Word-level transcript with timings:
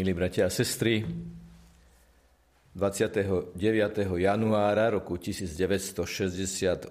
Milí 0.00 0.16
bratia 0.16 0.48
a 0.48 0.48
sestry, 0.48 1.04
29. 2.72 3.52
januára 4.16 4.88
roku 4.96 5.20
1968 5.20 6.88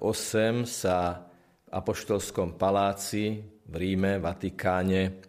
sa 0.69 1.25
v 1.66 1.69
Apoštolskom 1.74 2.53
paláci 2.53 3.42
v 3.66 3.74
Ríme, 3.74 4.22
Vatikáne 4.22 5.25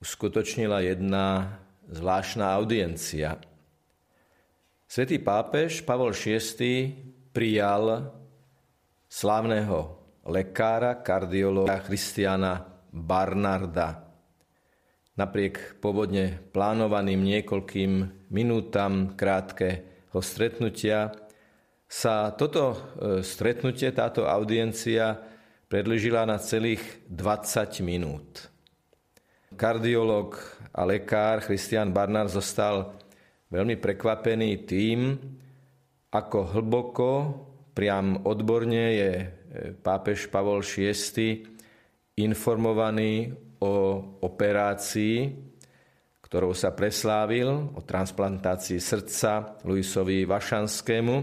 uskutočnila 0.00 0.80
jedna 0.88 1.60
zvláštna 1.84 2.56
audiencia. 2.56 3.44
Svetý 4.88 5.20
pápež 5.20 5.84
Pavol 5.84 6.16
VI 6.16 6.96
prijal 7.28 8.08
slávneho 9.04 10.00
lekára, 10.24 10.96
kardiológa 11.04 11.76
Christiana 11.84 12.64
Barnarda 12.88 14.05
napriek 15.16 15.80
pôvodne 15.80 16.38
plánovaným 16.52 17.24
niekoľkým 17.24 17.92
minútam 18.28 19.16
krátkeho 19.16 20.20
stretnutia 20.20 21.12
sa 21.88 22.34
toto 22.36 22.74
e, 22.74 22.78
stretnutie, 23.24 23.88
táto 23.96 24.28
audiencia 24.28 25.16
predlžila 25.70 26.28
na 26.28 26.36
celých 26.36 26.82
20 27.08 27.80
minút. 27.86 28.52
Kardiolog 29.56 30.36
a 30.74 30.82
lekár 30.84 31.40
Christian 31.46 31.94
Barnard 31.94 32.28
zostal 32.28 32.92
veľmi 33.48 33.78
prekvapený 33.78 34.68
tým, 34.68 35.16
ako 36.12 36.58
hlboko, 36.58 37.10
priam 37.72 38.20
odborne 38.26 38.84
je 38.92 39.12
e, 39.22 39.26
pápež 39.80 40.28
Pavol 40.28 40.60
VI 40.60 41.55
informovaný 42.16 43.36
o 43.60 44.00
operácii, 44.24 45.46
ktorou 46.24 46.56
sa 46.56 46.72
preslávil, 46.74 47.76
o 47.76 47.80
transplantácii 47.84 48.80
srdca 48.80 49.62
Luisovi 49.62 50.26
Vašanskému, 50.26 51.14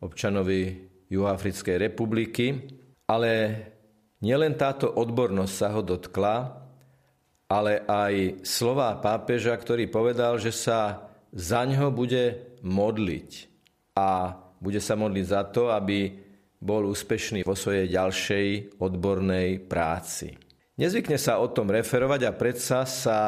občanovi 0.00 0.88
Juhoafrickej 1.10 1.76
republiky. 1.76 2.46
Ale 3.04 3.30
nielen 4.24 4.54
táto 4.56 4.88
odbornosť 4.88 5.52
sa 5.52 5.68
ho 5.74 5.82
dotkla, 5.84 6.36
ale 7.48 7.84
aj 7.88 8.44
slová 8.44 8.96
pápeža, 9.00 9.56
ktorý 9.56 9.88
povedal, 9.88 10.36
že 10.36 10.52
sa 10.52 11.08
za 11.32 11.64
ňo 11.64 11.92
bude 11.92 12.56
modliť 12.64 13.30
a 13.96 14.36
bude 14.60 14.80
sa 14.80 14.96
modliť 14.96 15.26
za 15.28 15.42
to, 15.48 15.72
aby 15.72 16.27
bol 16.58 16.90
úspešný 16.90 17.46
vo 17.46 17.54
svojej 17.54 17.90
ďalšej 17.90 18.78
odbornej 18.82 19.62
práci. 19.66 20.34
Nezvykne 20.78 21.18
sa 21.18 21.42
o 21.42 21.50
tom 21.50 21.74
referovať 21.74 22.20
a 22.26 22.36
predsa 22.38 22.86
sa 22.86 23.18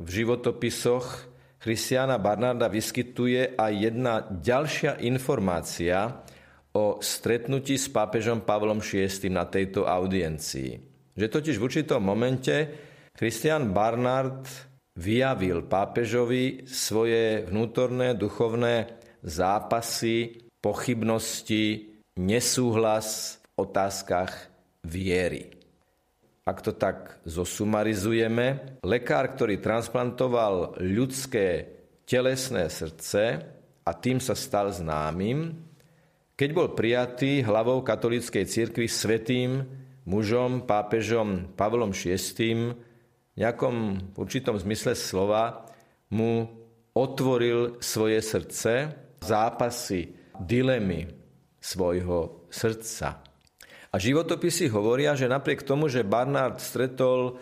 v 0.00 0.08
životopisoch 0.08 1.32
Christiana 1.60 2.20
Barnarda 2.20 2.68
vyskytuje 2.68 3.56
aj 3.56 3.72
jedna 3.72 4.14
ďalšia 4.28 5.00
informácia 5.04 6.24
o 6.76 7.00
stretnutí 7.00 7.80
s 7.80 7.88
pápežom 7.88 8.44
Pavlom 8.44 8.84
VI 8.84 9.08
na 9.32 9.48
tejto 9.48 9.88
audiencii. 9.88 10.76
Že 11.16 11.26
totiž 11.28 11.56
v 11.56 11.64
určitom 11.64 12.04
momente 12.04 12.54
Christian 13.16 13.72
Barnard 13.72 14.44
vyjavil 14.98 15.64
pápežovi 15.64 16.66
svoje 16.66 17.46
vnútorné 17.46 18.18
duchovné 18.18 19.00
zápasy, 19.22 20.44
pochybnosti, 20.60 21.93
nesúhlas 22.14 23.38
v 23.54 23.66
otázkach 23.66 24.30
viery. 24.86 25.50
Ak 26.44 26.60
to 26.60 26.76
tak 26.76 27.24
zosumarizujeme, 27.24 28.78
lekár, 28.84 29.32
ktorý 29.32 29.58
transplantoval 29.64 30.76
ľudské 30.76 31.72
telesné 32.04 32.68
srdce 32.68 33.40
a 33.80 33.90
tým 33.96 34.20
sa 34.20 34.36
stal 34.36 34.68
známym, 34.68 35.56
keď 36.36 36.50
bol 36.52 36.68
prijatý 36.76 37.40
hlavou 37.40 37.80
katolíckej 37.80 38.44
cirkvi 38.44 38.90
svetým 38.90 39.64
mužom, 40.04 40.68
pápežom 40.68 41.56
Pavlom 41.56 41.96
VI, 41.96 42.76
v 43.34 43.36
nejakom 43.40 43.76
určitom 44.14 44.54
zmysle 44.60 44.92
slova 44.94 45.64
mu 46.12 46.46
otvoril 46.92 47.80
svoje 47.80 48.20
srdce, 48.20 48.92
zápasy, 49.24 50.12
dilemy 50.38 51.23
svojho 51.64 52.44
srdca. 52.52 53.24
A 53.88 53.96
životopisy 53.96 54.68
hovoria, 54.68 55.16
že 55.16 55.30
napriek 55.32 55.64
tomu, 55.64 55.88
že 55.88 56.04
Barnard 56.04 56.60
stretol 56.60 57.40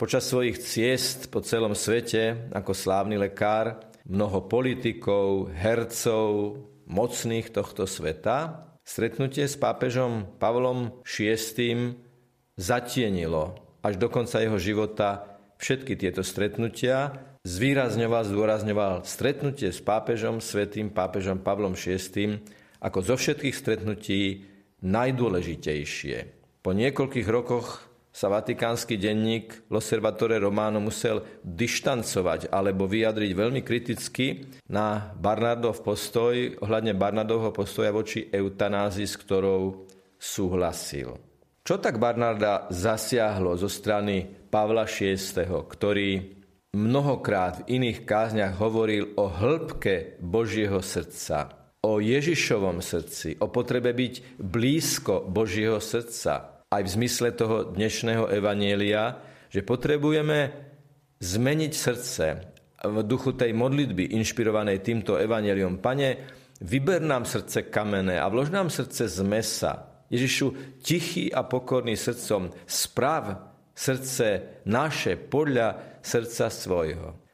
počas 0.00 0.24
svojich 0.24 0.56
ciest 0.56 1.28
po 1.28 1.44
celom 1.44 1.76
svete 1.76 2.48
ako 2.56 2.72
slávny 2.72 3.20
lekár 3.20 3.82
mnoho 4.08 4.48
politikov, 4.48 5.52
hercov, 5.52 6.64
mocných 6.88 7.52
tohto 7.52 7.84
sveta, 7.84 8.64
stretnutie 8.80 9.44
s 9.44 9.60
pápežom 9.60 10.40
Pavlom 10.40 11.04
VI 11.04 11.92
zatienilo 12.56 13.68
až 13.84 14.00
do 14.00 14.08
konca 14.08 14.40
jeho 14.40 14.56
života 14.56 15.38
všetky 15.58 15.98
tieto 15.98 16.22
stretnutia, 16.22 17.18
zvýrazňoval, 17.42 18.22
zdôrazňoval 18.30 18.94
stretnutie 19.04 19.74
s 19.74 19.82
pápežom, 19.82 20.38
svetým 20.38 20.94
pápežom 20.94 21.42
Pavlom 21.42 21.74
VI 21.74 22.38
ako 22.78 22.98
zo 23.02 23.16
všetkých 23.18 23.54
stretnutí 23.54 24.46
najdôležitejšie. 24.82 26.16
Po 26.62 26.70
niekoľkých 26.74 27.28
rokoch 27.30 27.88
sa 28.18 28.26
vatikánsky 28.26 28.98
denník 28.98 29.70
L'Osservatore 29.70 30.42
Romano 30.42 30.82
musel 30.82 31.22
dištancovať 31.46 32.50
alebo 32.50 32.90
vyjadriť 32.90 33.30
veľmi 33.30 33.62
kriticky 33.62 34.42
na 34.66 35.14
Barnardov 35.14 35.86
postoj, 35.86 36.58
ohľadne 36.58 36.98
Barnardovho 36.98 37.54
postoja 37.54 37.94
voči 37.94 38.26
eutanázii, 38.26 39.06
s 39.06 39.14
ktorou 39.22 39.86
súhlasil. 40.18 41.14
Čo 41.62 41.78
tak 41.78 42.00
Barnarda 42.02 42.66
zasiahlo 42.72 43.54
zo 43.54 43.70
strany 43.70 44.26
Pavla 44.48 44.88
VI., 44.88 45.14
ktorý 45.46 46.10
mnohokrát 46.74 47.62
v 47.62 47.76
iných 47.80 48.08
kázniach 48.08 48.58
hovoril 48.58 49.14
o 49.14 49.30
hĺbke 49.30 50.18
Božieho 50.18 50.80
srdca, 50.80 51.67
o 51.82 52.02
Ježišovom 52.02 52.82
srdci, 52.82 53.38
o 53.38 53.46
potrebe 53.46 53.94
byť 53.94 54.42
blízko 54.42 55.22
Božieho 55.30 55.78
srdca, 55.78 56.66
aj 56.68 56.82
v 56.84 56.94
zmysle 56.98 57.28
toho 57.38 57.70
dnešného 57.70 58.26
evanielia, 58.34 59.22
že 59.48 59.62
potrebujeme 59.62 60.52
zmeniť 61.22 61.72
srdce 61.72 62.24
v 62.82 62.96
duchu 63.06 63.34
tej 63.34 63.54
modlitby 63.54 64.14
inšpirovanej 64.18 64.82
týmto 64.82 65.18
evaneliom. 65.18 65.78
Pane, 65.78 66.08
vyber 66.62 67.02
nám 67.02 67.26
srdce 67.26 67.70
kamenné 67.70 68.18
a 68.18 68.26
vlož 68.26 68.50
nám 68.50 68.70
srdce 68.70 69.06
z 69.06 69.18
mesa. 69.22 69.72
Ježišu, 70.10 70.78
tichý 70.82 71.30
a 71.30 71.46
pokorný 71.46 71.94
srdcom, 71.94 72.50
sprav 72.66 73.54
srdce 73.74 74.60
naše 74.66 75.14
podľa 75.14 76.00
srdca 76.02 76.50
svojho 76.50 77.27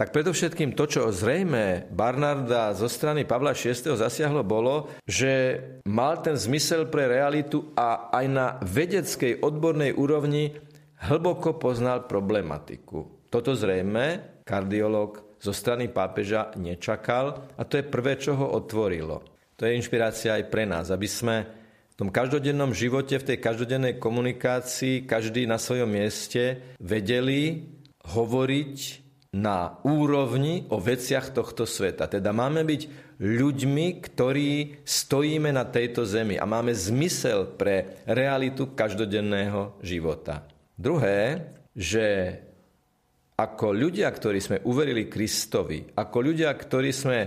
tak 0.00 0.16
predovšetkým 0.16 0.72
to, 0.72 0.88
čo 0.88 1.12
zrejme 1.12 1.92
Barnarda 1.92 2.72
zo 2.72 2.88
strany 2.88 3.28
Pavla 3.28 3.52
VI. 3.52 4.00
zasiahlo, 4.00 4.40
bolo, 4.40 4.88
že 5.04 5.60
mal 5.84 6.24
ten 6.24 6.40
zmysel 6.40 6.88
pre 6.88 7.04
realitu 7.04 7.76
a 7.76 8.08
aj 8.08 8.26
na 8.32 8.56
vedeckej 8.64 9.44
odbornej 9.44 9.92
úrovni 9.92 10.56
hlboko 11.04 11.60
poznal 11.60 12.08
problematiku. 12.08 13.28
Toto 13.28 13.52
zrejme 13.52 14.40
kardiolog 14.48 15.36
zo 15.36 15.52
strany 15.52 15.92
pápeža 15.92 16.56
nečakal 16.56 17.52
a 17.60 17.62
to 17.68 17.76
je 17.76 17.84
prvé, 17.84 18.16
čo 18.16 18.40
ho 18.40 18.56
otvorilo. 18.56 19.20
To 19.60 19.68
je 19.68 19.76
inšpirácia 19.76 20.32
aj 20.40 20.48
pre 20.48 20.64
nás, 20.64 20.88
aby 20.88 21.04
sme 21.04 21.44
v 21.92 21.94
tom 22.00 22.08
každodennom 22.08 22.72
živote, 22.72 23.20
v 23.20 23.36
tej 23.36 23.38
každodennej 23.44 24.00
komunikácii, 24.00 25.04
každý 25.04 25.44
na 25.44 25.60
svojom 25.60 25.92
mieste 25.92 26.72
vedeli 26.80 27.68
hovoriť 28.00 29.09
na 29.30 29.78
úrovni 29.86 30.66
o 30.74 30.82
veciach 30.82 31.30
tohto 31.30 31.62
sveta. 31.62 32.10
Teda 32.10 32.34
máme 32.34 32.66
byť 32.66 32.82
ľuďmi, 33.22 33.86
ktorí 34.02 34.82
stojíme 34.82 35.54
na 35.54 35.62
tejto 35.70 36.02
zemi 36.02 36.34
a 36.34 36.42
máme 36.50 36.74
zmysel 36.74 37.54
pre 37.54 38.02
realitu 38.10 38.74
každodenného 38.74 39.78
života. 39.86 40.42
Druhé, 40.74 41.46
že 41.70 42.06
ako 43.38 43.70
ľudia, 43.70 44.10
ktorí 44.10 44.38
sme 44.42 44.58
uverili 44.66 45.06
Kristovi, 45.06 45.94
ako 45.94 46.18
ľudia, 46.20 46.50
ktorí 46.50 46.90
sme 46.90 47.18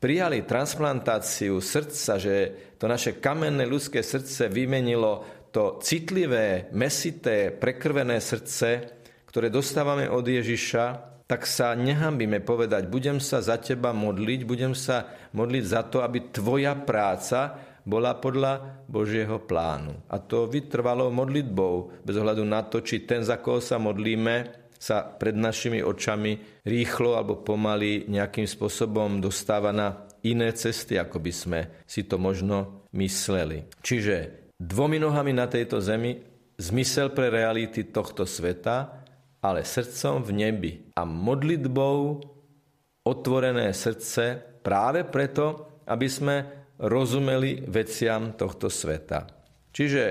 prijali 0.00 0.48
transplantáciu 0.48 1.60
srdca, 1.60 2.16
že 2.16 2.34
to 2.80 2.88
naše 2.88 3.20
kamenné 3.20 3.68
ľudské 3.68 4.00
srdce 4.00 4.48
vymenilo 4.48 5.44
to 5.52 5.78
citlivé, 5.84 6.72
mesité, 6.72 7.52
prekrvené 7.52 8.18
srdce, 8.18 8.88
ktoré 9.28 9.52
dostávame 9.52 10.08
od 10.08 10.24
Ježiša, 10.24 11.11
tak 11.32 11.48
sa 11.48 11.72
nehambíme 11.72 12.44
povedať, 12.44 12.92
budem 12.92 13.16
sa 13.16 13.40
za 13.40 13.56
teba 13.56 13.96
modliť, 13.96 14.44
budem 14.44 14.76
sa 14.76 15.08
modliť 15.32 15.64
za 15.64 15.80
to, 15.88 16.04
aby 16.04 16.28
tvoja 16.28 16.76
práca 16.76 17.56
bola 17.88 18.20
podľa 18.20 18.84
Božieho 18.84 19.40
plánu. 19.40 19.96
A 20.12 20.20
to 20.20 20.44
vytrvalo 20.44 21.08
modlitbou, 21.08 22.04
bez 22.04 22.20
ohľadu 22.20 22.44
na 22.44 22.60
to, 22.68 22.84
či 22.84 23.08
ten, 23.08 23.24
za 23.24 23.40
koho 23.40 23.64
sa 23.64 23.80
modlíme, 23.80 24.60
sa 24.76 25.08
pred 25.08 25.32
našimi 25.32 25.80
očami 25.80 26.60
rýchlo 26.68 27.16
alebo 27.16 27.40
pomaly 27.40 28.12
nejakým 28.12 28.44
spôsobom 28.44 29.24
dostáva 29.24 29.72
na 29.72 30.04
iné 30.28 30.52
cesty, 30.52 31.00
ako 31.00 31.16
by 31.16 31.32
sme 31.32 31.60
si 31.88 32.04
to 32.04 32.20
možno 32.20 32.84
mysleli. 32.92 33.72
Čiže 33.80 34.52
dvomi 34.60 35.00
nohami 35.00 35.32
na 35.32 35.48
tejto 35.48 35.80
zemi 35.80 36.12
zmysel 36.60 37.16
pre 37.16 37.32
reality 37.32 37.88
tohto 37.88 38.28
sveta, 38.28 39.01
ale 39.42 39.66
srdcom 39.66 40.22
v 40.22 40.30
nebi 40.30 40.72
a 40.94 41.02
modlitbou 41.02 42.22
otvorené 43.02 43.74
srdce 43.74 44.38
práve 44.62 45.02
preto, 45.02 45.82
aby 45.90 46.06
sme 46.06 46.36
rozumeli 46.78 47.66
veciam 47.66 48.38
tohto 48.38 48.70
sveta. 48.70 49.26
Čiže 49.74 50.04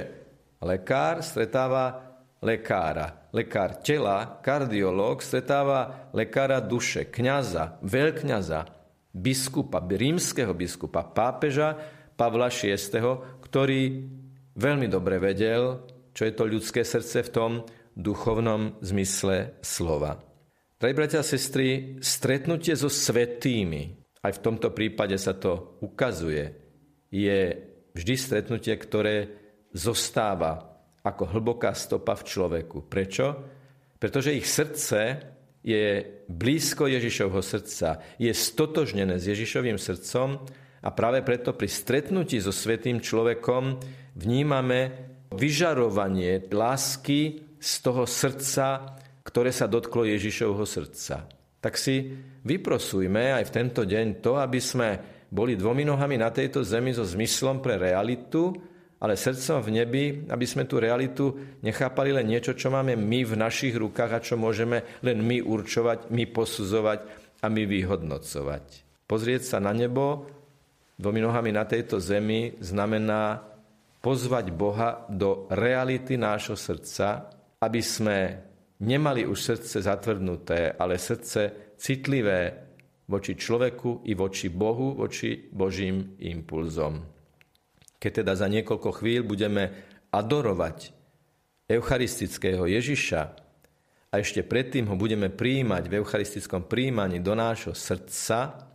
lekár 0.60 1.24
stretáva 1.24 2.12
lekára. 2.44 3.32
Lekár 3.32 3.80
tela, 3.80 4.44
kardiológ, 4.44 5.24
stretáva 5.24 6.12
lekára 6.12 6.60
duše, 6.60 7.08
kňaza, 7.08 7.80
veľkňaza, 7.80 8.68
biskupa, 9.16 9.80
rímskeho 9.80 10.52
biskupa, 10.52 11.08
pápeža 11.08 11.80
Pavla 12.20 12.52
VI, 12.52 12.76
ktorý 13.40 13.82
veľmi 14.60 14.88
dobre 14.92 15.16
vedel, 15.24 15.80
čo 16.12 16.28
je 16.28 16.34
to 16.36 16.44
ľudské 16.44 16.84
srdce 16.84 17.24
v 17.24 17.32
tom 17.32 17.52
duchovnom 17.96 18.80
zmysle 18.82 19.60
slova. 19.62 20.24
Drahí 20.82 20.98
bratia 20.98 21.22
a 21.22 21.28
sestry, 21.28 22.02
stretnutie 22.02 22.74
so 22.74 22.90
svetými, 22.90 24.02
aj 24.26 24.38
v 24.38 24.44
tomto 24.44 24.74
prípade 24.74 25.14
sa 25.18 25.38
to 25.38 25.78
ukazuje, 25.86 26.58
je 27.14 27.40
vždy 27.94 28.16
stretnutie, 28.18 28.74
ktoré 28.74 29.30
zostáva 29.76 30.72
ako 31.06 31.38
hlboká 31.38 31.74
stopa 31.74 32.18
v 32.18 32.26
človeku. 32.26 32.90
Prečo? 32.90 33.26
Pretože 34.02 34.34
ich 34.34 34.50
srdce 34.50 35.22
je 35.62 36.02
blízko 36.26 36.90
Ježišovho 36.90 37.42
srdca, 37.46 38.02
je 38.18 38.34
stotožnené 38.34 39.22
s 39.22 39.30
Ježišovým 39.30 39.78
srdcom 39.78 40.42
a 40.82 40.90
práve 40.90 41.22
preto 41.22 41.54
pri 41.54 41.70
stretnutí 41.70 42.42
so 42.42 42.50
svetým 42.50 42.98
človekom 42.98 43.78
vnímame 44.18 45.14
vyžarovanie 45.30 46.50
lásky 46.50 47.51
z 47.62 47.74
toho 47.86 48.10
srdca, 48.10 48.98
ktoré 49.22 49.54
sa 49.54 49.70
dotklo 49.70 50.10
Ježišovho 50.10 50.66
srdca. 50.66 51.30
Tak 51.62 51.78
si 51.78 52.10
vyprosujme 52.42 53.38
aj 53.38 53.44
v 53.46 53.54
tento 53.54 53.86
deň 53.86 54.18
to, 54.18 54.42
aby 54.42 54.58
sme 54.58 54.90
boli 55.30 55.54
dvomi 55.54 55.86
nohami 55.86 56.18
na 56.18 56.34
tejto 56.34 56.66
zemi 56.66 56.90
so 56.90 57.06
zmyslom 57.06 57.62
pre 57.62 57.78
realitu, 57.78 58.50
ale 59.02 59.14
srdcom 59.14 59.62
v 59.62 59.70
nebi, 59.78 60.06
aby 60.26 60.46
sme 60.46 60.66
tú 60.66 60.82
realitu 60.82 61.58
nechápali 61.62 62.14
len 62.14 62.26
niečo, 62.26 62.58
čo 62.58 62.74
máme 62.74 62.98
my 62.98 63.26
v 63.26 63.34
našich 63.38 63.78
rukách 63.78 64.12
a 64.14 64.24
čo 64.26 64.36
môžeme 64.42 64.82
len 65.06 65.22
my 65.22 65.42
určovať, 65.42 66.10
my 66.10 66.26
posudzovať 66.34 67.00
a 67.42 67.46
my 67.50 67.64
vyhodnocovať. 67.66 68.66
Pozrieť 69.06 69.42
sa 69.54 69.58
na 69.62 69.74
nebo 69.74 70.30
dvomi 71.02 71.22
nohami 71.22 71.50
na 71.50 71.66
tejto 71.66 71.98
zemi 71.98 72.58
znamená 72.62 73.42
pozvať 74.02 74.54
Boha 74.54 75.06
do 75.10 75.50
reality 75.50 76.18
nášho 76.18 76.54
srdca, 76.54 77.41
aby 77.62 77.82
sme 77.82 78.18
nemali 78.82 79.30
už 79.30 79.38
srdce 79.38 79.86
zatvrdnuté, 79.86 80.74
ale 80.74 80.98
srdce 80.98 81.74
citlivé 81.78 82.70
voči 83.06 83.38
človeku 83.38 84.10
i 84.10 84.18
voči 84.18 84.50
Bohu, 84.50 84.98
voči 84.98 85.38
Božím 85.54 86.18
impulzom. 86.18 87.06
Keď 88.02 88.26
teda 88.26 88.34
za 88.34 88.50
niekoľko 88.50 88.90
chvíľ 88.98 89.22
budeme 89.22 89.64
adorovať 90.10 90.90
eucharistického 91.70 92.66
Ježiša 92.66 93.22
a 94.12 94.14
ešte 94.18 94.42
predtým 94.42 94.90
ho 94.90 94.98
budeme 94.98 95.30
príjmať 95.30 95.84
v 95.86 95.98
eucharistickom 96.02 96.66
príjmaní 96.66 97.22
do 97.22 97.38
nášho 97.38 97.78
srdca, 97.78 98.68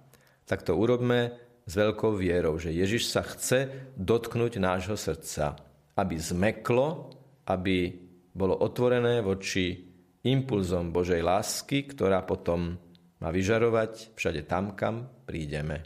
tak 0.47 0.63
to 0.63 0.79
urobme 0.79 1.35
s 1.67 1.73
veľkou 1.75 2.15
vierou, 2.15 2.55
že 2.57 2.71
Ježiš 2.71 3.11
sa 3.11 3.27
chce 3.27 3.91
dotknúť 3.99 4.63
nášho 4.63 4.95
srdca, 4.95 5.59
aby 5.99 6.15
zmeklo, 6.15 7.11
aby 7.51 8.06
bolo 8.37 8.61
otvorené 8.61 9.25
voči 9.25 9.81
impulzom 10.29 10.93
Božej 10.93 11.25
lásky, 11.25 11.89
ktorá 11.89 12.21
potom 12.29 12.77
má 13.17 13.29
vyžarovať 13.33 14.13
všade 14.13 14.45
tam, 14.45 14.77
kam 14.77 15.25
prídeme. 15.25 15.81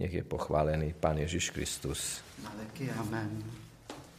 Nech 0.00 0.10
je 0.10 0.24
pochválený 0.24 0.96
Pán 0.96 1.20
Ježiš 1.20 1.52
Kristus. 1.52 2.24
Amen. 2.96 3.63